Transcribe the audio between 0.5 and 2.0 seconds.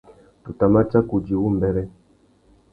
tà ma tsaka udjï wumbêrê.